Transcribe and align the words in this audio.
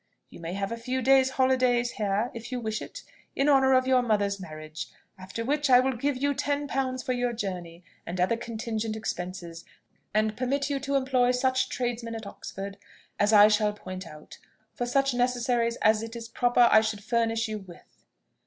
You 0.31 0.39
may 0.39 0.53
have 0.53 0.71
a 0.71 0.77
few 0.77 1.03
days' 1.03 1.29
holidays 1.29 1.91
here 1.91 2.31
if 2.33 2.51
you 2.51 2.59
wish 2.59 2.81
it, 2.81 3.03
in 3.35 3.47
honour 3.47 3.73
of 3.73 3.85
your 3.85 4.01
mother's 4.01 4.39
marriage; 4.39 4.87
after 5.15 5.45
which 5.45 5.69
I 5.69 5.79
will 5.79 5.91
give 5.95 6.17
you 6.17 6.33
ten 6.33 6.67
pounds 6.67 7.03
for 7.03 7.13
your 7.13 7.33
journey 7.33 7.83
and 8.03 8.19
other 8.19 8.35
contingent 8.35 8.95
expenses, 8.95 9.63
and 10.11 10.35
permit 10.35 10.71
you 10.71 10.79
to 10.79 10.95
employ 10.95 11.29
such 11.29 11.69
tradesmen 11.69 12.15
at 12.15 12.25
Oxford 12.25 12.79
as 13.19 13.31
I 13.31 13.47
shall 13.47 13.73
point 13.73 14.07
out, 14.07 14.39
for 14.73 14.87
such 14.87 15.13
necessaries 15.13 15.75
as 15.83 16.01
it 16.01 16.15
is 16.15 16.27
proper 16.27 16.67
I 16.71 16.81
should 16.81 17.03
furnish 17.03 17.47
you 17.47 17.59
with. 17.59 18.03